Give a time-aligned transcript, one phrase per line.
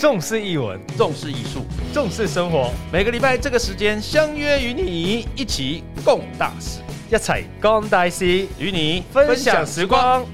[0.00, 2.72] 重视译文，重视艺术，重视生活。
[2.90, 6.80] 每个礼拜这个时间相约与你一起共大事，
[7.14, 10.24] 一起共大事，与你分享时光。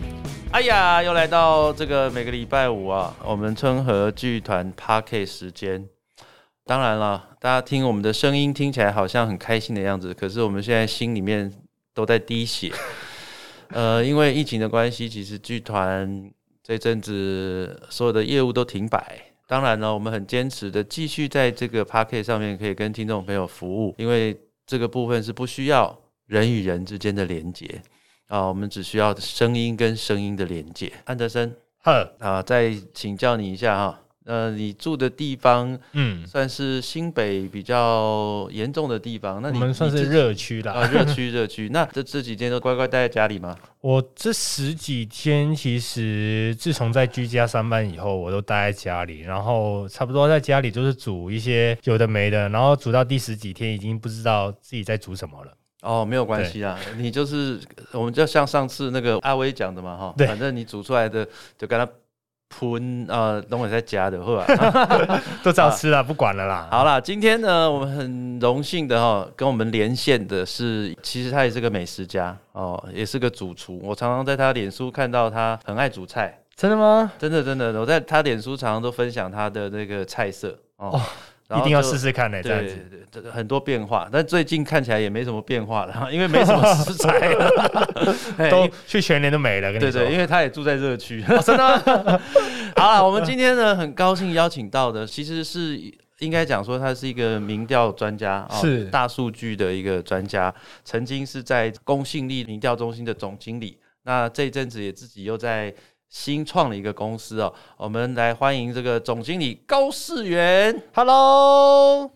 [0.52, 5.84] 哎呀，又来到这个每个礼拜五啊，我们春和剧团 Park 时间。
[6.64, 11.52] 当然了，大家听我们的声音听起来好像很开心的样子，可是我们现在心里面
[11.92, 12.70] 都在滴血。
[13.74, 16.30] 呃，因为疫情的关系，其实剧团
[16.62, 19.25] 这阵子所有的业务都停摆。
[19.46, 24.36] 当然呢，我们很坚持的继续在这个 p a c k e t 上面可以跟听众朋友服务，因为
[24.66, 25.96] 这个部分是不需要
[26.26, 27.80] 人与人之间的连接
[28.26, 30.92] 啊，我们只需要声音跟声音的连接。
[31.04, 34.00] 安德森，呵啊，再请教你一下哈。
[34.26, 39.40] 呃，你住的地方，嗯，算是新北比较严重的地方。
[39.40, 41.68] 那你们算是热区啦，啊，热区热区。
[41.68, 43.56] 那这这几天都乖乖待在家里吗？
[43.80, 55.52] 我这十几天其实自从在居家上班以后，我都待在家里，然后差不多在家里就是煮一些有的没的，然后煮到第十几天，已经不知道自己在煮什么了。
[55.82, 57.60] 哦，没有关系啊，你就是
[57.92, 61.24] 我们就像上次那个阿威讲的嘛，哈，反正你煮出来的
[61.56, 61.88] 就跟他。
[63.48, 65.20] 等会再加的，会吧？
[65.42, 66.68] 都照吃了，不管了啦。
[66.70, 73.80] 好啦，今天呢，我们很荣幸的哈，跟我们连线的是，其实他也是个美食家哦，也是个主厨。
[73.82, 77.12] 我常常在他脸书看到他很爱煮菜，真的吗？
[77.18, 81.00] 真的真的，我在他脸书常常都分享他的那个菜色哦。
[81.54, 82.74] 一定要试试看呢，这样子，
[83.10, 87.48] 对对，很多变化，但最近看起来也没什么变化了，因为没什么食材 了，
[88.50, 89.72] 都去全年都没了。
[89.78, 92.20] 对对，因为他也住在热区，真的。
[92.74, 95.80] 好了，我们今天呢，很高兴邀请到的，其实是
[96.18, 100.52] 应该讲说他是一个民调专家，是大数据的一个专家，
[100.84, 105.72] 曾经是在公信力民调中心的总经理，那这一阵子也自己又在。
[106.08, 110.82] 新创的一个公司哦，我们来欢迎这个总经理高世元。
[110.94, 112.08] Hello，Hello，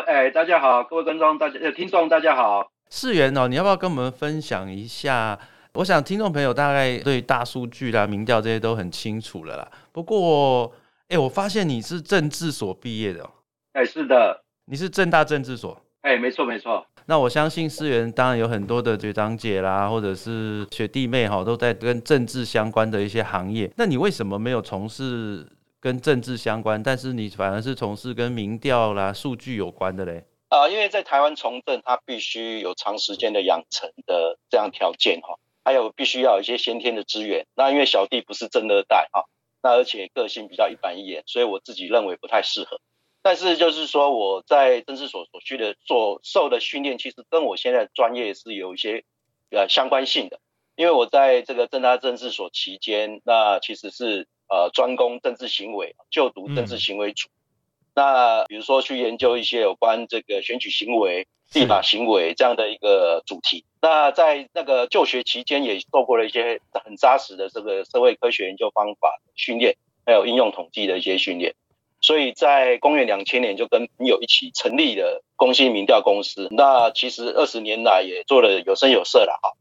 [0.00, 2.70] 哎，大家好，各位观众，大家呃，听众大家好。
[2.90, 5.38] 世元哦，你要不要跟我们分享一下？
[5.74, 9.70] 我想听众朋友大概对大数据啦、民调这些都很清楚了啦。
[9.92, 10.72] 不过，
[11.08, 13.30] 哎，我发现你是政治所毕业的哦。
[13.74, 15.80] 哎，是的，你是正大政治所。
[16.00, 16.84] 哎，没错没错。
[17.10, 23.72] 那我相信思源当然有很多的学长姐啦，或者是学弟妹哈，都在跟政治相关的一些行业。
[23.78, 30.26] 那你为什么没有从事跟政治相关，但是你反而是从事跟民调啦、数据有关的嘞？
[30.50, 37.46] 啊，因为在台湾从政，它必须有长时间的养成的这样条件哈，还有必须要有一些先天的资源。
[37.56, 39.24] 那因为小弟不是正二代哈，
[39.62, 42.78] 那而且个性比较一板一眼，所以我自己认为不太适合。
[43.28, 49.04] 但是就是说，我在政治所所需的所受的训练，其实跟我现在专业是有一些
[49.50, 50.40] 呃相关性的。
[50.76, 57.28] 因为我在这个政大政治所期间，那其实是呃专攻政治行为，就读政治行为组。
[57.94, 63.66] 那比如说去研究一些有关这个选举行为、立法行为这样的一个主题。
[63.82, 71.54] 那在那个就学期间，也受过了一些很扎实的这个社会科学研究方法训练，还有应用统计的一些训练。
[72.00, 76.48] 所以在公元两千年就跟朋友一起成立了公信民调公司。
[76.50, 79.52] 那其实二十年来也做了有声有色了哈。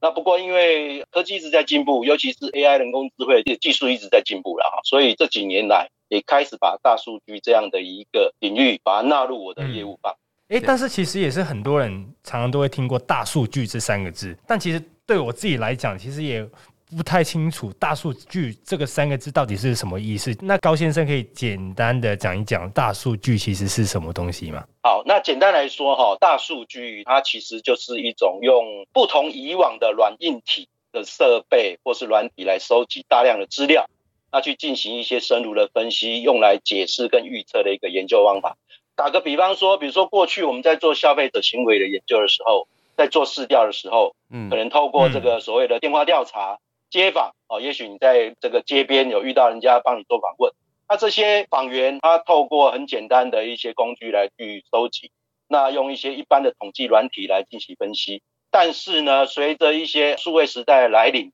[0.00, 10.14] 那不过因为科技一直在进步，尤其是 AI 人工智慧的技术一直在进步了哈，所以这几年来也开始把大数据这样的一个领域把它纳入我的业务范。
[10.48, 11.90] 哎，但是其实也是很多人
[12.22, 16.46] 常常都会听过大数据这三个字，但其实对我自己来讲，其实也。
[16.94, 20.32] 不太清楚“大数据”这个三个字到底是什么意思？
[20.40, 24.64] 那高先生可以简单的讲一讲大数据其实是什么东西吗？
[24.82, 33.90] 好，那简单来说哈，大数据它其实就是一种用不同以往的软硬体的设备或是软体来收集大量的资料，
[34.30, 38.56] 那去进行一些深入的分析，用来解释跟预测的一个研究方法。
[38.94, 46.58] 打个比方说，比如说过去我们在做消费者行为的研究的时候，在做市调的时候，嗯，可能透过这个所谓的电话调查。
[46.90, 50.52] 街访哦，也许你在这个街边有遇到人家帮你做访问，
[50.88, 55.10] 那这些访员他透过很简单的一些工具来去收集，
[55.48, 58.22] 那用一些一般的统计软体来进行分析。
[58.50, 61.32] 但是呢，随着一些数位时代的来临，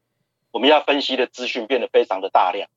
[0.50, 2.68] 我们要分析的资讯变得非常的大量，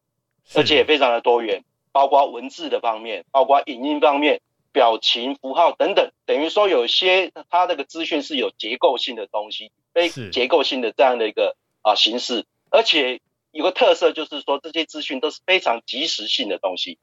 [0.53, 4.41] 而且也非常的多元，包括文字的方面，包括影音方面、
[4.71, 6.11] 表情符号等等。
[6.25, 12.45] 等于说有些它这个资讯是有结构性的东西，非结构性的这样的一个啊形式。
[12.75, 16.99] 而且有个特色就是说，这些资讯都是非常及时性的东西，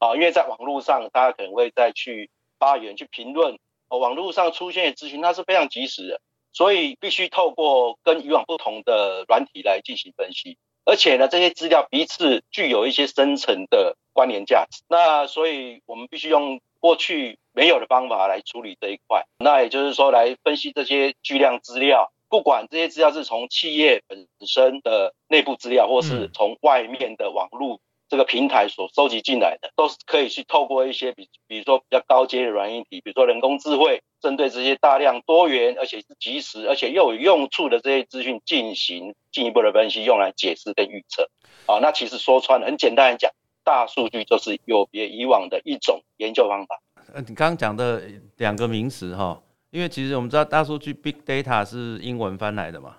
[0.00, 2.28] 啊，因为在网络上，大家可能会再去
[2.58, 3.56] 发言、去评论，
[3.88, 6.20] 哦，网络上出现的资讯，它是非常及时的，
[6.52, 10.58] 所以必须透过跟以往不同的软体来进行分析。
[10.84, 14.82] 而且呢，这些资料彼此具有一些深层的关联价值。
[14.88, 19.24] 那所以我们必须用过去没有的方法来处理这一块。
[19.38, 27.78] 那也就是说，来分析这些巨量资料，不管这些资料是从企业本身的内部资料，或是从外面的网络。
[28.08, 41.28] 这个平台所收集进来的，都是可以去透过一些比，比如说比较高阶的软硬体，比如说人工智慧，针对这些大量多元而且是及时而且又有用处的这些资讯进行进一步的分析，用来解释跟预测。
[41.66, 43.30] 啊，那其实说穿了，很简单来讲，
[43.62, 46.80] 大数据就是有别以往的一种研究方法。
[47.14, 48.02] 呃，你刚刚讲的
[48.38, 49.42] 两个名词哈，
[49.72, 52.94] 因为其实我们知道大数据 （big data） 是英文翻来的嘛。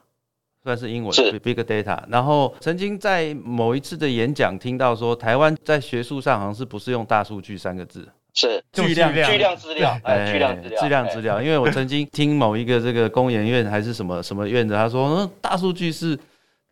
[0.65, 11.41] 算是英文是 big data，然后曾经在某一次的演讲听到说，台湾在学术上好像是不是用大数据三个字，是巨量巨量资料，哎，巨量资料，巨量资料。
[11.41, 16.17] 因为我曾经听某一个这个工研院还是什么什么院的，他说，大数据是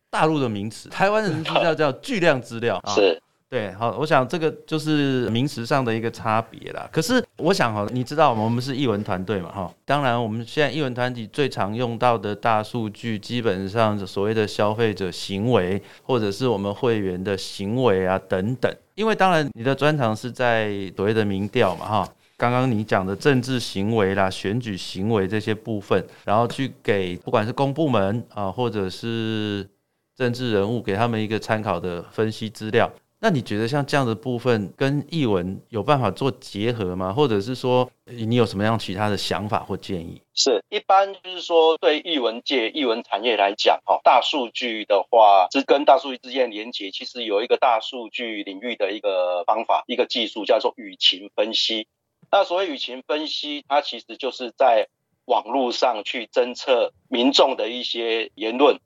[0.09, 2.95] 大陆的名词，台湾人就叫叫巨量资料啊。
[2.95, 3.21] 是。
[3.51, 6.87] 对，好，我想这个就是名词上的一个差别啦。
[6.89, 9.69] 可是我想哈，你知道我们是译文团队嘛哈？
[9.83, 18.73] 当然，我们现在译文团体最常用到的大数据，基本上所谓的消费者行为，或者是我们会员的行为啊等等。
[18.95, 29.67] 因为当然你的专长是在所谓的民调嘛哈，刚刚你讲的政治行为啦、选举行为这些部分，然后去给不管是公部门啊，或者是
[30.15, 32.89] 政治人物，给他们一个参考的分析资料。
[33.23, 37.13] 那你觉得像这样的部分跟译文有办法做结合吗？
[37.13, 40.19] 或者是说你有什么样其他的想法或建议？
[40.33, 51.87] 是一般就是说对译文界、译文产业来讲，哈，大数据的话，是跟大数据之间连接，其实有一个大数据领域的一个方法、一个技术叫做舆情分析。
[52.31, 54.87] 那所谓舆情分析，它其实就是在
[55.25, 58.79] 网络上去侦测民众的一些言论，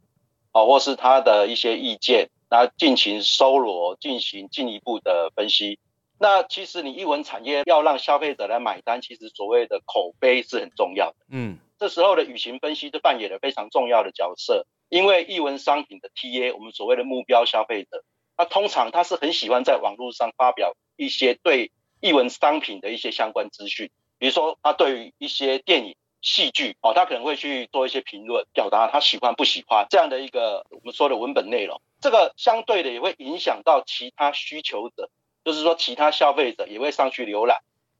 [0.51, 2.27] 啊，或是他的一些意见。
[2.49, 5.79] 来进行搜罗，进行进一步的分析。
[6.17, 11.17] 那其实你译文产业要让消费者来买单，其实所谓的口碑是很重要的。
[11.29, 14.65] 嗯，这时候的舆情分析就扮演了非常重要的角色。
[14.89, 18.03] 因为译文商品的 TA，我们所谓的目标消费者，
[18.37, 23.89] 他通常他是很喜欢在网络上发表一些对译文商品的一些相关资讯，
[24.19, 25.95] 比如说他对于一些电影。
[26.25, 31.79] 戏剧哦，他可能会去做一些评论，表达他喜欢不喜欢这样的一个我们说的文本内容。
[32.01, 35.11] 这个相对的也会影响到其他需求者，
[35.43, 37.59] 就是说其他消费者也会上去浏览，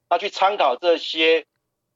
[0.09, 1.45] 那去参考这些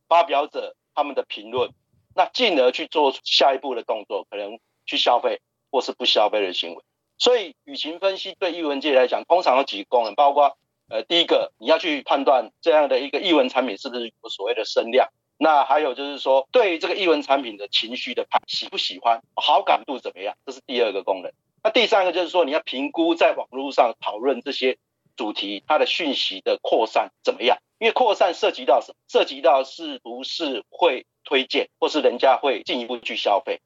[0.08, 1.72] 发表者他们的评论，
[2.14, 5.42] 那进而去做下一步的动作，可能去消费
[5.72, 6.84] 或是不消费的行为。
[7.18, 10.56] 所以，舆情分析对译文界来讲，通常有几个功能，包括
[10.90, 15.10] 呃，第一个你要去判断这样的一个译文产品是不是有所谓的声量。
[15.42, 21.32] 那还有就是说，对于这个译文产品的情绪的判，喜不喜欢，好感度怎么样，这是第二个功能。
[21.64, 24.78] 那第三个就是说，你要评估在网络上讨论这些
[25.16, 27.58] 主题，它的讯息的扩散怎么样？
[27.80, 28.96] 因为扩散涉及到什么？
[29.08, 33.62] 涉及到是不是会推荐，或是人家会进一步去消费。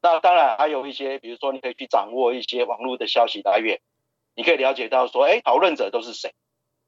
[0.00, 3.80] 那当然还有一些，比如说你可以去掌握一些网络的消息来源，
[4.36, 6.32] 你可以了解到说，哎，讨论者都是谁？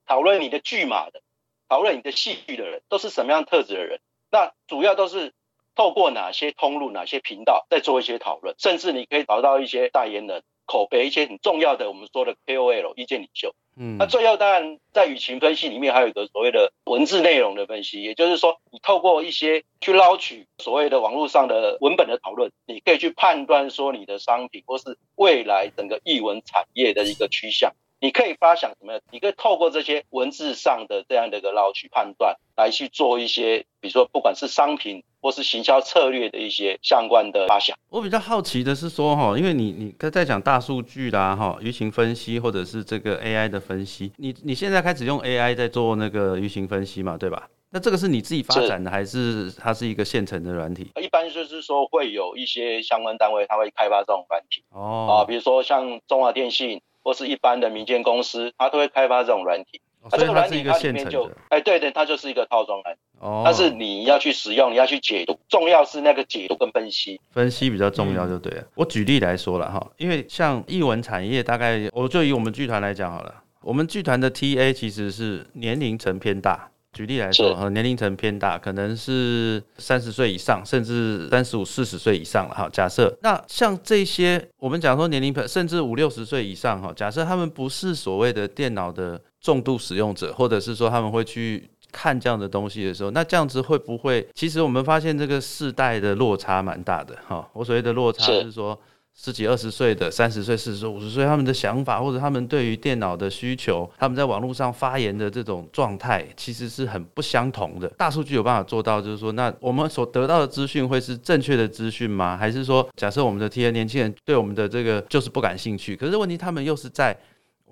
[0.06, 1.20] 讨论你的剧码的。
[1.68, 4.00] 讨论你的戏剧的人都是什么样特质的人？
[4.30, 5.32] 那主要都是
[5.74, 13.54] 透过哪些通路、哪些频道在做一些讨论，甚至你可以找到一些代言人、口碑一些很重要的我们说的 KOL 意见领袖。
[13.80, 27.72] 嗯，那最后当然在舆情分析里面还有一个所谓的文字内容的分析，也就是说你透过一些去捞取所谓的网络上的文本的讨论，你可以去判断说你的商品或是未来整个译文产业的一个趋向。
[28.00, 29.00] 你可以发想什么？
[29.10, 37.76] 你可以透过这些文字上的这样的一个捞取判断，来去做一些，比如说不管是商品或是行销策略的一些相关的发想。
[37.88, 47.48] 我比较好奇的是说哈，因为你你在讲大数据啦哈，舆情分析或者是这个 AI 的分析，你你现在开始用 AI 在做那个舆情分析嘛，对吧？
[47.70, 50.90] 那这个是你自己发展的，还是它是一个现成的软体？
[51.02, 56.80] 一般就是说会有一些相关单位，他会开发这种软体哦，啊，比如说像中华电信。
[57.08, 59.80] 或是一般的民间公司，它都会开发这种软体。
[60.10, 63.00] 它这个软体它里面就，哎，对对，它就是一个套装软体。
[63.18, 63.40] 哦。
[63.46, 67.18] 但是你要去使用，你要去解读，重要是那个解读跟分析。
[67.30, 68.64] 分析比较重要，就对了。
[68.74, 76.70] 我举例来说了哈，因为像译文产业，大概我就以我们剧团来讲好了，我们剧团的 TA 其实是年龄层偏大。
[76.92, 82.54] 举例来说，哈，年龄层偏大，可能是三十岁以上，甚至三十五、四十岁以上了。
[82.54, 94.26] 哈，假设那像这些，我们讲说年龄甚至五六十岁以上，哈，假设他们不是所谓的电脑的重度使用者，或者是说他们会去看这样的东西的时候，那这样子会不会？
[94.34, 97.14] 其实我们发现这个世代的落差蛮大的。
[97.26, 98.78] 哈，我所谓的落差是说。
[99.20, 107.88] 十几二十岁的、三十岁、四十岁、五十岁，他们的想法或者他们对于电脑的需求，他们在网络上发言的这种状态，其实是很不相同的。
[107.98, 112.36] 大数据有办法做到，就是说，那我们所得到的资讯会是正确的资讯吗？
[112.36, 117.18] 还是说，假设我们的 T N 年轻人对我们的这个就是不感兴趣，可是问题他们又是在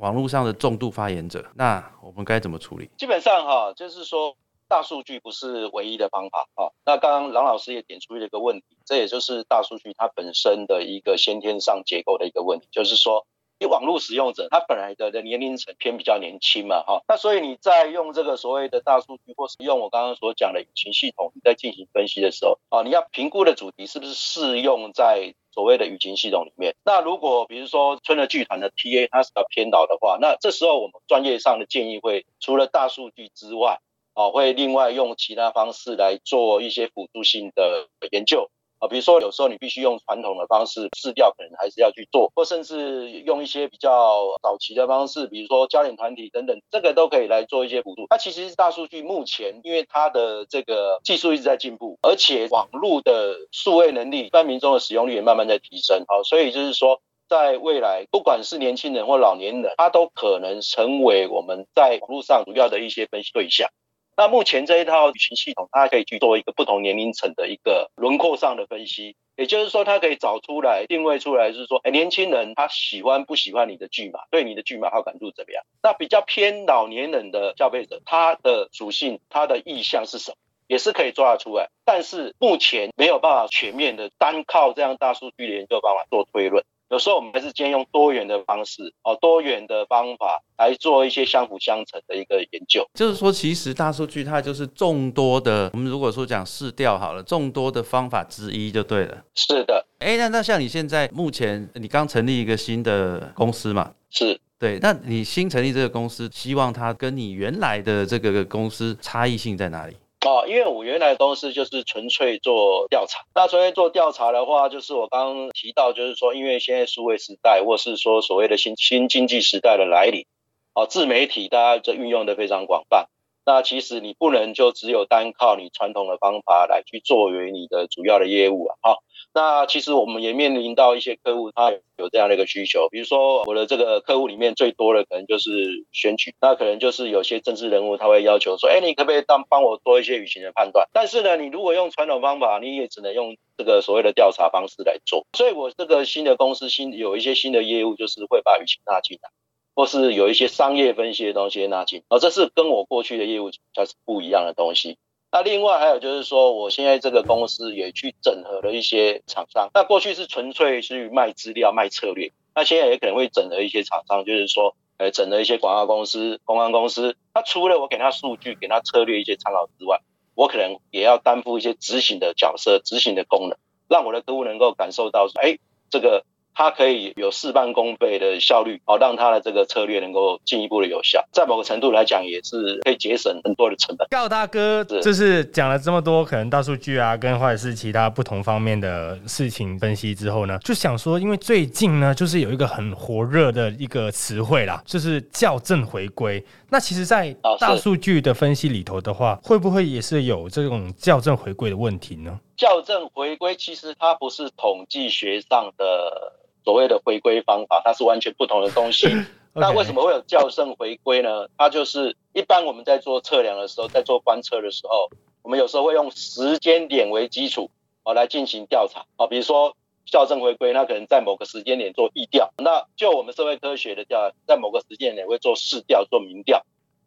[0.01, 2.91] 网络上的重度发言者，那我们该怎么处理？
[2.99, 4.37] 基本上哈，就是说。
[4.69, 6.71] 大数据不是唯一的方法啊。
[6.85, 13.27] 那刚刚郎老师也点出了一个问题，这也就是大数据它本身的一个先天上结构的一个问题，就是说，
[13.59, 26.77] 你网络使用者他本来的的年龄层偏比较年轻嘛，哈，那所以你在用这个所谓的大数据，或是用我刚刚所讲的语情系统，你在进行分析的时候，啊，你要评估的主题是不是适用在所谓的语情系统里面？
[26.85, 33.81] 那如果比如说春乐剧团的 TA 它是要偏导的话，那这时候我们专业上的建议会除了大数据之外，
[34.17, 48.07] 哦，会另外用其他方式来做一些辅助性的研究啊，比如说有时候你必须用传统的方式试调，可能还是要去做，或甚至用一些比较早期的方式，比如说焦点团体等等，这个都可以来做一些辅助。
[48.09, 63.69] 那其实大数据目前，因为它的这个技术一直在进步，而且网络的数位能力，一般民众的使用率也慢慢在提升，好，所以就是说，在未来，不管是年轻人或老年人，他都可能成为我们在网络上主要的一些分析对象。
[64.17, 75.63] 那目前这一套语型系统，它可以去做一个不同年龄层的一个轮廓上的分析，也就是说，它可以找出来、定位出来，是说，哎，年轻人他喜欢不喜欢你的剧码，对你的剧码好感度怎么样？
[75.83, 81.69] 那比较偏老年人的消费者，他的属性、他的意向是什么，也是可以抓得出来。
[81.85, 86.65] 但是目前没有办法全面的单靠这样大数据的研究方法做推论。
[86.89, 92.87] 有时候我们还是建议用多元的方式哦，多元的方法来做一些相辅相成的一个研究。
[92.95, 99.25] 就是说，其实大数据它就是众多的，我们如果说讲试调好了，众多的方法之一就对了。
[99.35, 103.93] 是的，哎，那那像你现在目前你刚成立一个新的公司嘛？
[104.11, 109.97] 是对，那你新成立这个公司，希望它跟你原来的这个公司差异性在哪里？
[110.25, 120.27] 哦，因为我原来公司就是纯粹做调查，那纯粹做调查的话，就是我刚刚提到，就是说，因为现在数位时代，或是说所谓的新新经济时代的来临，
[120.73, 123.09] 啊，自媒体大家这运用的非常广泛。
[123.45, 128.99] 那其实你不能就只有单靠你传统的方法来去作为你的主要的业务啊，好，
[129.37, 140.89] 那其实我们也面临到一些客户他有这样的一个需求，比如说我的这个客户里面最多的可能就是选举，那可能就是有些政治人物他会要求说，哎，你可不可以当帮我做一些舆情的判断？
[140.95, 145.27] 但是呢，你如果用传统方法，你也只能用这个所谓的调查方式来做。
[145.37, 149.29] 所以我这个新的公司新有一些新的业务，就是会把舆情纳进来。
[149.75, 154.97] 或是有一些商业分析的东西纳进，哦，这是跟我过去的业务它是不一样的东西。
[155.31, 159.71] 那另外还有就是说，我现在这个公司也去整合了一些厂商。
[159.75, 167.17] 那过去是纯粹去卖资料、卖策略，那现在也可能会整合一些厂商，就是说，呃，整合一些广告公司、公关公司。
[167.35, 170.01] 那除了我给他数据、给他策略一些参考之外，
[170.35, 175.59] 我可能也要担负一些执行的角色、执行的功能，让我的客户能够感受到说，哎，
[175.91, 176.25] 这个。
[176.59, 184.09] 它可以有事半功倍的效率，哦，让它的这个策略能够进一步的有效，在某个程度来讲，也是可以节省很多的成本。
[184.09, 196.43] 告大哥，就是讲了这么多可能大数据啊，跟或者是其他不同方面的事情分析之后呢，就想说，因为最近呢，就是有一个很火热的一个词汇啦，就是校正回归。
[196.71, 202.41] 那其实，在大数据的分析里头的话，会不会也是有这种校正回归的问题呢？
[202.57, 206.33] 校正回归其实它不是统计学上的。
[206.67, 209.07] 所谓的回归方法，它是完全不同的东西。
[209.55, 211.47] 那为什么会有校正回归呢？
[211.57, 215.09] 它就是一般我们在做测量的时候，在做观测的时候，
[215.43, 217.71] 我们有时候会用时间点为基础
[218.03, 219.29] 哦来进行调查啊。
[219.29, 222.53] 比如说校正回归，那可能在某个时间点做议调。
[222.59, 226.67] 那就我们社会科学的调，在某个时间点会做市调、做民调。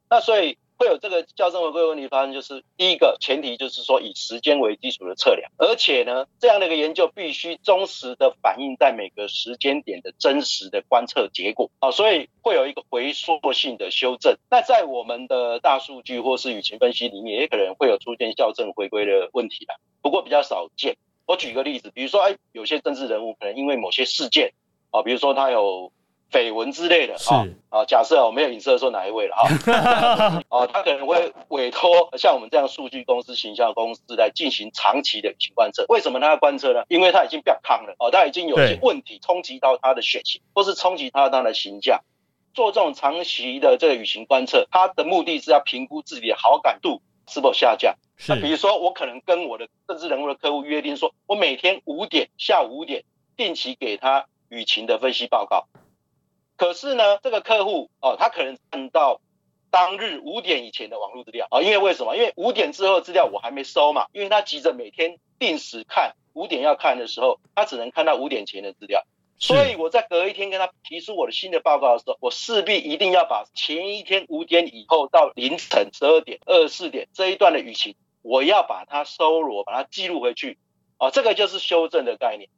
[0.10, 0.58] 那所以。
[0.80, 14.38] 会有这个校正回归问题发生，就是第一个前提就是说以时间为基础的测量，而且呢，这样的一个研究必须忠实的反映在每个时间点的真实的观测结果啊，所以会有一个回溯性的修正。
[14.50, 20.96] 那在我们的大数据或是舆情分析里面，也可能会有出现校正回归的问题的，不过比较少见。
[21.26, 24.54] 我举个例子，比如说，哎，有些政治人物可能因为某些事件
[24.92, 25.92] 啊，比如说他有。
[26.32, 35.86] 绯闻之类的啊啊，假设我没有影射说哪一位了啊，啊， 他可能会委托像我们这样数据公司、形象公司来进行长期的舆情观测。
[35.90, 36.84] 为什么他要观测呢？
[36.88, 42.02] 因为他已经变康了，哦，他已经有些问题冲击到他的血型，或是冲击他他的形象。
[42.54, 47.96] 做这种长期的这个舆情观测，他的目的是要评估自己的好感度是否下降。
[48.28, 53.04] 那比如说，我可能跟我的政治人物的客户约定说，我每天五点下午五点。
[53.38, 55.70] 定期给他舆情的分析报告。
[56.60, 59.22] 可是呢，这个客户哦，他可能看到
[59.72, 62.18] 当日五点以前的网络资料啊，因为为什么？
[62.18, 69.06] 因为五点之后资料我还没收嘛，因为他急着每天定时看，五点要看的时候，他只能看到五点前的资料。
[69.40, 80.58] 所以我在隔一天跟他提出我的新的报告的时候，我势必一定要把前一天五点以后到凌晨十二点、二十四点这一段的舆情，我要把它收罗，把它记录回去。
[80.98, 82.50] 哦，这个就是修正的概念。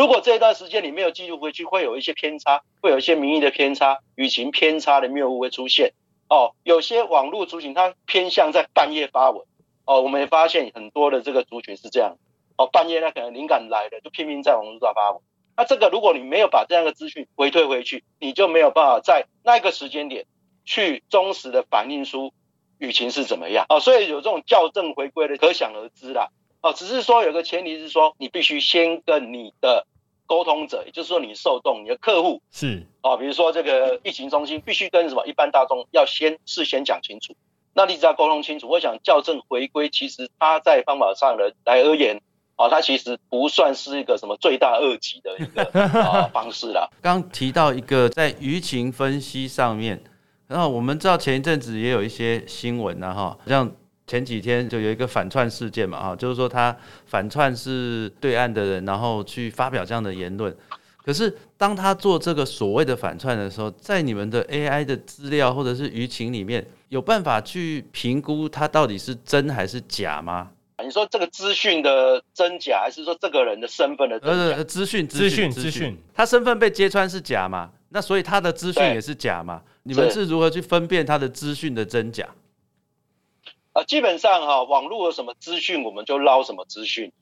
[0.00, 5.92] 如果这一段时间你没有记录回去，会有一些偏差，会有一些民意的偏差、舆情偏差的谬误会出现。
[6.30, 9.44] 哦，有些网络族群它偏向在半夜发文。
[9.84, 12.16] 哦，我们也发现很多的这个族群是这样。
[12.56, 15.20] 哦，半夜呢可能灵感来了，就拼命在网络上发文。
[15.54, 20.24] 那这个如果你没有把这样的资讯回退回去，你就没有办法在那个时间点
[20.64, 22.32] 去忠实的反映出
[22.78, 23.66] 舆情是怎么样。
[23.68, 26.28] 哦，所以有这种校正回归的，可想而知啦。
[26.62, 29.86] 哦，只是说有个前提是说，你必须先跟你的
[30.30, 37.34] 沟通者，也就是说你受众、你的客户是哦，比如说这个疫情中心必须跟什么一般大众要先事先讲清楚，
[37.74, 38.68] 那你只要沟通清楚。
[38.68, 42.22] 我想校正回归，其实它在方法上的来而言，
[42.54, 45.64] 哦，它其实不算是一个什么罪大恶极的一个
[46.00, 46.88] 啊 方式啦。
[47.02, 50.00] 刚提到一个在舆情分析上面，
[50.46, 53.72] 然后我们知道前一阵子也有一些新闻啊，哈，像。
[54.10, 56.76] 前几天就有一个反串事件嘛，哈，就是说他
[57.06, 60.52] 反串是对岸的人，然后去发表这样的言论。
[60.96, 70.50] 可是当他做这个所谓的反串的时候，在你们的 AI 的资料或者是舆情里面，有办法去评估他到底是真还是假吗？
[70.84, 74.56] 你说这个资讯的真假，还是说这个人的身份的真假？
[74.56, 77.70] 呃，资讯，资讯，资讯，他身份被揭穿是假嘛？
[77.90, 79.62] 那所以他的资讯也是假嘛？
[79.84, 82.26] 你们是如何去分辨他的资讯的真假？
[83.72, 87.12] 啊，基本上哈，网络有什么资讯，我们就捞什么资讯。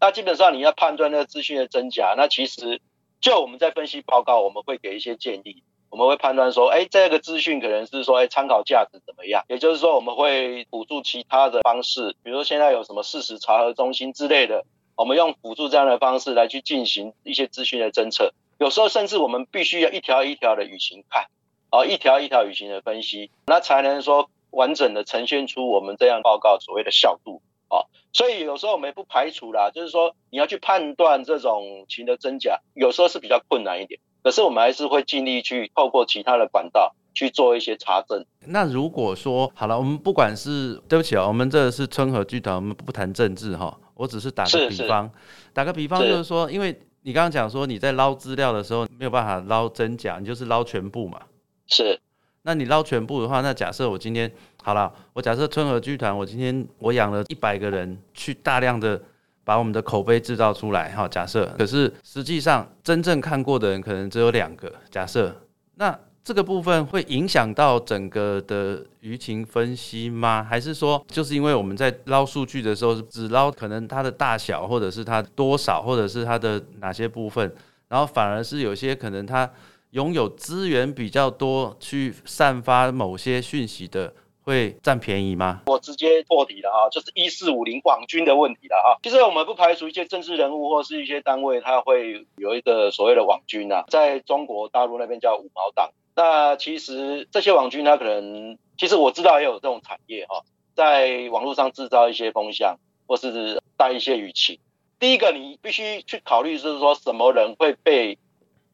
[0.00, 2.80] 那基本上你要判断那个资讯的真假，那其实
[3.20, 9.44] 就我们在分析报告，我们会给一些建议，我们会判断说，哎，这个资讯可能是说，哎，参考价值怎么样？
[9.48, 14.64] 也就是说，我们会辅助其他的方式，比如说现在有什么事实查核中心之类的，
[14.96, 18.32] 我们用辅助这样的方式来去进行一些资讯的侦测。
[18.58, 21.26] 有时候甚至我们必须要一条一条的舆情看，
[21.70, 24.30] 啊，一条一条舆情的分析，那才能说。
[24.50, 38.24] 完整的呈现出我们这样报告所谓的效度啊，所以有时候我们也不排除啦，就是说你要去判断这种情的真假，有时候是比较困难一点，可是我们还是会尽力去透过其他的管道去做一些查证。
[38.46, 45.10] 那如果说好了，我们不管是对不起啊，我们这是春和剧团，我们不谈政治哈，我只是打个比方，
[45.52, 51.20] 打个比方就是说，因为你刚刚讲说你在捞资料的时候没有办法捞真假，你就是捞全部嘛，
[51.66, 52.00] 是。
[52.48, 54.32] 那你捞全部的话，那假设我今天
[54.62, 58.98] 好了，我假设春和剧团，我今天我养了一百个人，去大量的
[59.44, 65.30] 把我们的口碑制造出来，哈，假设，可是实际上真正看过的人可能只有两个，假设，
[65.74, 70.42] 那这个部分会影响到整个的舆情分析吗？
[70.42, 77.52] 还是说，就是因为我们在捞数据的时候，只捞可能它的大小，或者是它多少，或者是它的哪些部分，
[77.88, 79.50] 然后反而是有些可能它。
[79.92, 85.62] 拥有资源比较多，去散发某些讯息的，会占便宜吗？
[85.66, 89.00] 我直接破题了啊，就是一四五零网军的问题了啊。
[89.02, 95.90] 其实我们不排除一些政治人物或是一些单位，他会有一个所谓的网军啊，在中国大陆那边叫五毛党。
[96.14, 100.42] 那其实这些网军，他可能，其实我知道也有这种产业哈，
[100.74, 104.60] 在网络上制造一些风向，或是带一些语气。
[105.00, 108.18] 第一个，你必须去考虑，是说什么人会被。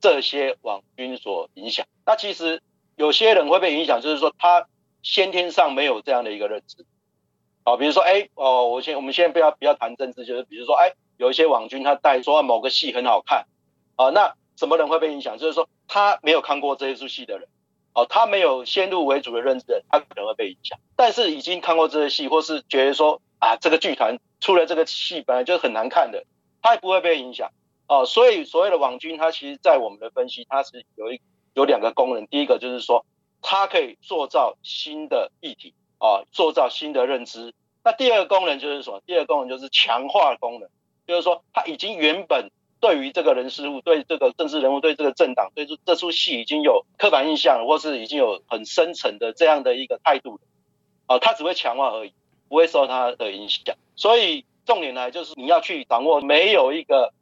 [0.04, 2.60] 这些网军所影响，那其实
[2.94, 4.68] 有些人会被影响，就是说他
[5.02, 6.84] 先天上没有这样的一个认知，
[7.64, 13.46] 好，比如说，哎，哦，我先，我们现在不要不要谈政治，就是比如说，哎，有一些网军他带说某个戏很好看，
[13.96, 15.38] 啊，那什么人会被影响？
[15.38, 17.48] 就是说他没有看过这一出戏的人，
[17.94, 20.78] 哦，他没有先入为主的认知的，他可能会被影响。
[20.96, 26.26] 但是已经看过这些戏，或是觉得说啊，这个剧团出了这个戏本来就很难看的，
[26.60, 27.50] 他也不会被影响。
[27.86, 31.20] 哦，所以所谓的网军，它其实，在我们的分析，它是有一
[31.52, 32.26] 有两个功能。
[32.28, 33.04] 第一个就是说，
[33.42, 37.52] 它可以塑造新的议题，啊，塑造新的认知。
[37.84, 39.02] 那第二个功能就是什么？
[39.04, 40.70] 第二个功能就是强化功能，
[41.06, 50.40] 就是说，他已经原本对于这个人事物、对这个政治人物、对这个政党、对这这出戏已经有刻板印象，或是已经有很深层的这样的一个态度，
[51.04, 52.14] 啊，他只会强化而已，
[52.48, 53.76] 不会受他的影响。
[53.94, 57.12] 所以重点呢，就是你要去掌握没有一个。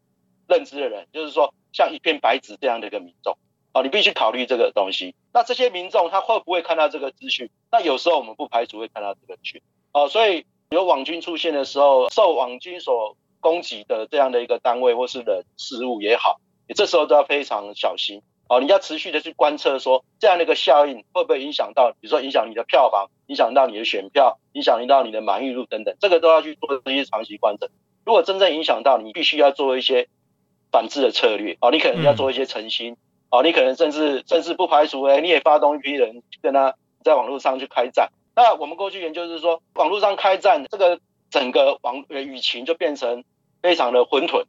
[0.48, 3.36] 认知的人，就是说像一片白纸这样的一个民众，
[3.72, 5.14] 哦，你必须考虑这个东西。
[5.32, 7.48] 那这些民众他会不会看到这个资讯？
[7.70, 18.60] 那有时候我们不排除会看到这个讯，哦，所以有网军出现的时候，受网军所攻击的这样的一个单位或是人事物也好，你这时候都要非常小心哦。
[18.60, 27.70] 你要持续的去观测，说这样的一个效应会不会影响到，比如说影响你的票房，影响到你的选票，影响到你的满意度等等，这个都要去做这些长期观测。
[28.04, 30.08] 如果真正影响到，你必须要做一些
[30.72, 31.70] 反制的策略哦。
[31.70, 32.96] 你可能要做一些诚心
[33.30, 38.10] 哦，你可能甚至甚至不排除哎，你也发动一批人跟他在网络上去开战。
[38.34, 40.98] 那我们过去研究是说，网络上开战，这个
[41.30, 43.22] 整个网舆情就变成
[43.60, 44.44] 非常的混沌。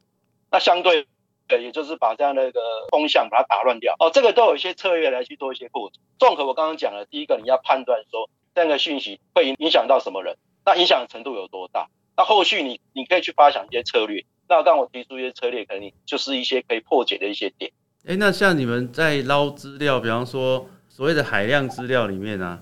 [0.50, 1.06] 那相对
[1.48, 2.60] 呃，也就是把这样的一个
[2.90, 3.94] 风向把它打乱掉。
[3.98, 6.02] 哦，这个都有一些策略来去做一些过程。
[6.18, 11.88] 综合我刚刚讲的，第一个你要判断说这样的讯息会影影响到什么人，那影响程度有多大？
[12.16, 14.24] 那后续你你可以去发想一些策略。
[14.48, 17.70] 那刚我提出一些策略，可能就是一些可以破解的一些点。
[18.06, 22.60] 哎，那像你们在捞资料，比方说所谓的海量资料里面呢？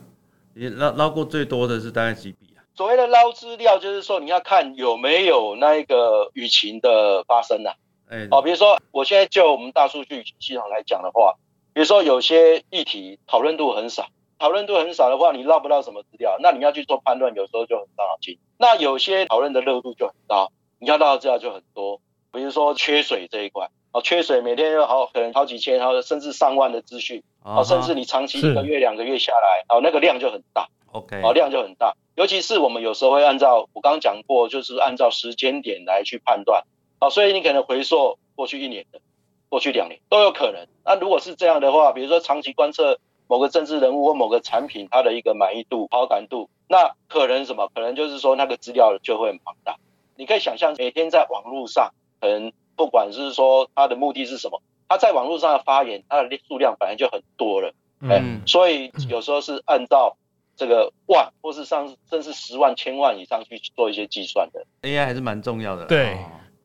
[0.55, 2.61] 你捞捞过最多的是大概几笔啊？
[2.75, 7.75] 所谓的捞资料，就是说你要看有没有那一个舆情的发生啊。
[8.09, 11.35] 哎，哦，比如说我现在就我们大数据系统来讲的话，
[11.73, 14.07] 比如说有些议题讨论度很少，
[14.39, 18.39] 讨论度很少的话，你捞不到什么资料，那你要去做判断，有时候就很伤脑筋。
[18.59, 22.01] 那有些讨论的热度就很高，你要到的资料就很多。
[22.33, 27.23] 比如说缺水这一块，哦，缺水每天有好可能好几千，然后甚至上万的资讯。
[27.45, 30.69] 哦，甚至你长期一个月、两个月下来，哦，那个量就很大。
[30.91, 31.95] OK，哦，量就很大。
[32.17, 36.65] 尤其是我们有时候会按照我刚刚讲过，就是按照时间点来去判断。
[36.99, 39.01] 哦，所以你可能回溯过去一年的、
[39.49, 40.67] 过去两年都有可能。
[40.85, 47.71] 那如果是这样的话，比如说长期观测某个政治人物或某个产品它的一个满意度、好感度，那可能什么？
[47.73, 49.77] 可能就是说那个资料就会很庞大。
[50.17, 54.63] 你可以想象，每天在网络上，可能不管是说他的目的是什么。
[54.89, 60.17] 他在网络上的发言，他的数量本来就很多了，嗯，所以有时候是按照
[60.55, 64.67] 这个万，或是上甚至十万、千万以上去做一些计算的。
[64.83, 66.19] AI 还是蛮重要的，对。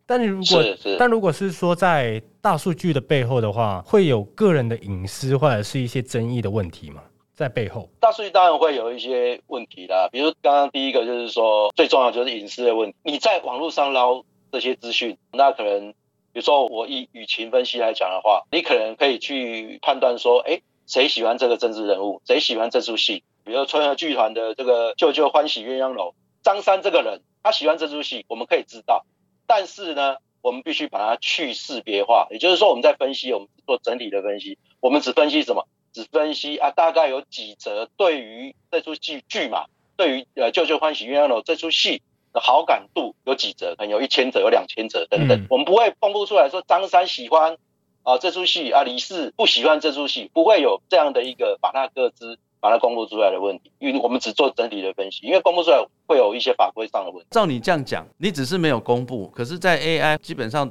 [0.06, 0.64] 但你如果
[0.98, 7.04] 但如果是说在大数据的背后的话，会有个人的隐私或者是一些争议的问题吗？
[7.38, 12.98] 在背后，大数据当然会有一些问题啦，比如刚刚第一个就是说最重要就是隐私的问题。
[13.04, 15.94] 你在网络上捞这些资讯，那可能。
[16.34, 23.24] 比如说，我以舆情分析来讲的话，你可能可以去判断说，哎，谁喜欢这个政治人物，谁喜欢这出戏。
[23.44, 26.10] 比如春和剧团的这个《舅舅欢喜鸳鸯楼》，
[26.44, 29.04] 张三这个人，他喜欢这出戏，我们可以知道。
[29.48, 35.68] 但是呢，我们必须把它去识别化，也就是说，我们在分析，我们做整体的分析，我们只分析什么？
[35.98, 42.40] 只分析啊，大概有几则对于这出戏剧嘛，对于呃《舅舅欢喜鸳鸯楼》这出戏的。
[42.40, 43.74] 好感度有几折？
[43.76, 45.48] 可能有一千折，有两千折等等。
[45.50, 47.58] 我们不会公布出来说张三喜欢
[48.04, 53.72] 啊这出戏啊，李四不喜欢这出戏，不会有这样的一个把它各自把它公布出来的问题。
[53.80, 57.28] 因为我们只做整体的分析，因为公布出来会有一些法规上的问题。
[57.32, 60.70] 照你这样讲，你只是没有公布，可是，在 AI 基本上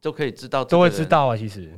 [0.00, 1.36] 都可以知道，都会知道啊。
[1.36, 1.76] 其实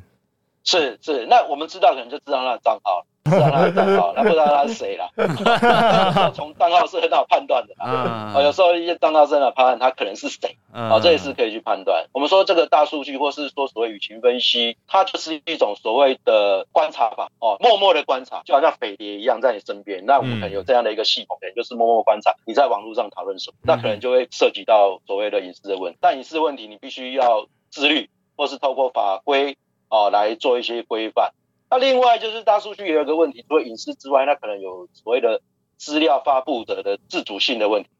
[0.64, 3.06] 是是，那我们知道可能就知道他的账号。
[3.22, 5.06] 知道他的账号，那不知道他是谁啦。
[6.34, 8.32] 从账号是很好判断的啊。
[8.42, 12.06] 有时候一些账号真的判断他可能是谁，啊，这也是可以去判断。
[12.12, 20.06] 我们说这个大数据，或是说所谓舆情分析，它就是一种所谓的观察法哦，默默的观察，就好像匪谍一样在你身边。
[20.06, 25.98] 那我们可能有这样的一个系统，可能就是默默观察你在网络上讨论什么，那可能就会涉及到所谓的隐私的问题。
[26.00, 29.58] 但隐私问题，你必须要自律，或是透过法规
[29.90, 31.34] 啊来做一些规范。
[31.68, 35.42] 那另外就是大数据也有个问题，除了隐私之外，那可能有所谓的
[35.76, 37.90] 资料发布者的自主性的问题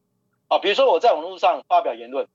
[0.49, 0.59] 啊。
[0.59, 2.27] 比如说我在网络上发表言论，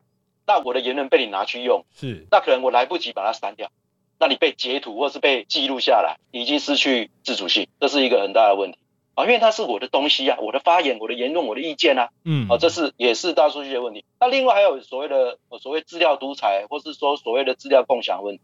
[0.47, 3.69] 那我的言论被你拿去用，是，那可能我来不及把它删掉，
[4.17, 8.77] 那你被截图或是被记录下来，已经失去自主性，这是一个很大的问题
[9.15, 9.25] 啊。
[9.25, 14.05] 因为它是我的东西啊，我的发言、我的言论、我的意见啊，嗯，啊，这是也是大数据的问题。
[14.21, 18.41] 那另外还有所谓的所谓资料独裁，或是说所谓的资料共享问题，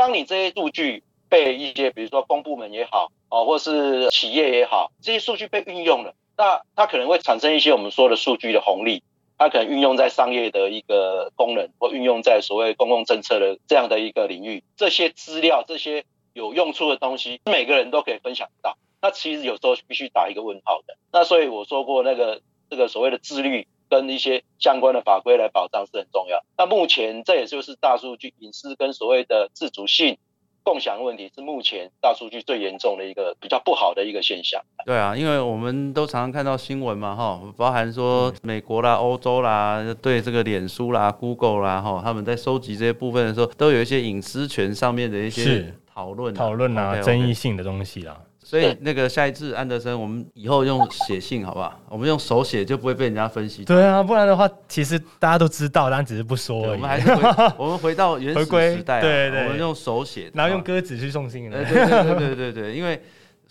[0.00, 1.04] 当你这些数据。
[1.28, 9.04] 被一些，比如说公部门也好，哦，或是企业也好，这些数据被运用了，那它可能会产生一些我们说的数据的红利，
[9.38, 14.64] 它可能运用在商业的一个功能，或运用在所谓公共政策的这样的一个领域。
[14.76, 18.76] 这些资料，这些有用处的东西，每个人都可以分享到。
[19.00, 20.96] 那其实有时候必须打一个问号的。
[21.12, 26.42] 那所以我说过，那个这个所谓的自律跟一些相关的法规来保障是很重要。
[26.56, 30.16] 那目前这也就是大数据隐私跟所谓的自主性。
[30.62, 34.60] 共享问题是目前大数据最严重的一个比较不好的一个现象。
[34.84, 48.20] 对啊，因为我们都常常看到新闻嘛，哈，包含说美国啦、欧洲啦，对这个脸书啦、Google 啦，哈，他们在收集这些部分的时候，都有一些隐私权上面的一些讨论、讨论啊，争议性的东西啦。
[48.50, 51.80] 所以那个下一次安德森，我们以后用写信好不好？
[51.88, 53.64] 我们用手写就不会被人家分析。
[53.64, 56.72] 对啊，不然的话，其实大家都知道，但只是不说而已。
[56.72, 57.22] 我们还是回
[57.56, 61.48] 我们回到原始时代，对对，我们用手写，然后用鸽子去送信。
[61.48, 63.00] 对对对对对对，因为。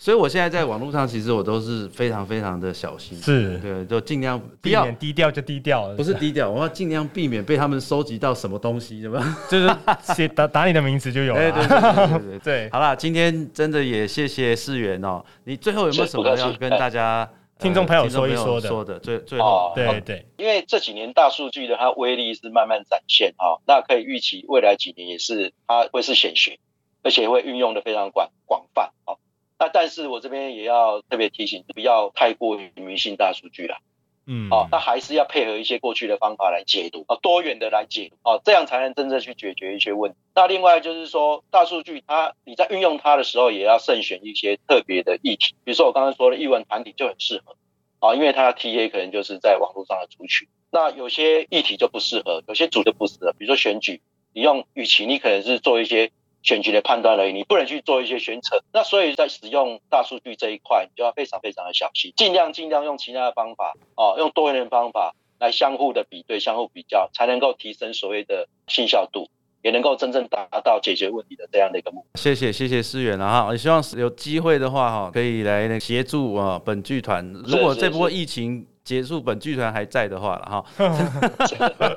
[0.02, 9.36] 所以，我现在在网络上，其实我都是非常非常的小心，是对，就尽量避免低调就低调，不是低调，我要尽量避免被他们收集到什么东西，对吧？
[9.50, 9.68] 就是
[10.14, 11.52] 写打打你的名字就有了。
[11.52, 12.70] 对对对对 对。
[12.70, 18.68] 好了，今天真的也谢谢世源哦，你最后有没有什么要跟大家听众朋友说一说的？
[18.68, 26.58] 说的最最后，对对，因为这几年大数据的它威力是慢慢展现哈，那可以预期未来几年也是它会是显学，
[27.02, 29.19] 而且会运用的非常广广泛哦。
[29.60, 33.76] 那但是我这边也要特别提醒，不要太过于迷信大数据了，
[34.26, 40.16] 嗯，哦，那还是要配合一些过去的方法来解读，啊，多元的来解读，哦，这样才能真正去解决一些问题。
[40.34, 47.54] 那另外就是说，大数据它你在运用它的时候，也要慎选一些特别的议题，比如说我刚刚说的译文团体就很适合，
[47.98, 50.48] 啊，因为它的 TA 可能就是在网络上的族群。
[50.70, 54.00] 那有些议题就不适合，有些组就不适合，比如说选举，
[54.32, 56.12] 你用与其你可能是做一些。
[56.42, 58.56] 选举的判断而已，你不能去做一些宣扯。
[58.72, 69.28] 那所以在使用大数据这一块，你就要非常非常的小心，尽量尽量用其他的方法哦，用多元的方法来相互的比对、相互比较，才能够提升所谓的信效度，
[69.62, 72.20] 也能够真正达到解决问题的这样的一个目的。
[72.20, 77.26] 谢谢谢谢思远了哈，也希望有机会的话哈，可以来协助啊本剧团。
[77.46, 80.64] 如果这波疫情结束，本剧团还在的话了哈。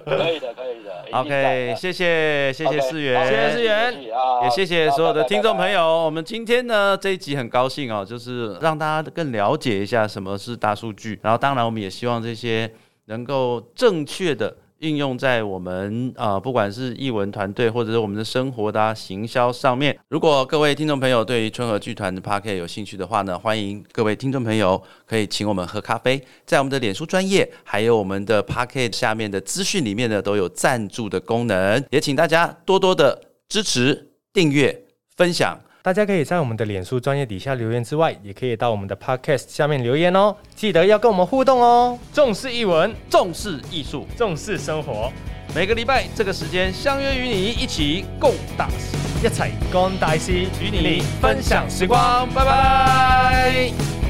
[0.05, 0.93] 可以的，可以的。
[1.11, 4.03] OK，谢谢谢谢思源，谢谢思源，
[4.43, 5.83] 也谢谢所有的听众朋友。
[5.83, 11.19] 我们今天呢这一集很高兴哦，就是让大家更了解一下什么是大数据。
[11.23, 12.71] 然后当然我们也希望这些
[13.05, 14.55] 能够正确的。
[14.83, 19.97] 应用在我们啊，不管是译文团队或者是我们的生活的行销上面。
[20.09, 34.83] 如果各位听众朋友对于春和剧团的 p a r k 有兴趣的话呢，欢迎各位听众朋友可以请我们喝咖啡，在我们的脸书专业还有我们的 p a r k 下面的资讯里面呢，都有赞助的功能，也请大家多多的支持、订阅、
[35.15, 35.57] 分享。
[35.83, 40.33] 大家可以在我们的脸书专业底下留言之外，也可以到我们的 Podcast 下面留言哦。
[40.55, 41.99] 记得要跟我们互动哦。
[42.13, 45.11] 重视译文，重视艺术，重视生活。
[45.53, 49.43] 每个礼拜这个时间相约与你一起共大事，一起
[49.73, 52.29] 共大事，与你分享时光。
[52.33, 54.02] 拜拜。